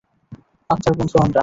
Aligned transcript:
আত্মার 0.69 0.93
বন্ধু 0.97 1.15
আমরা! 1.17 1.39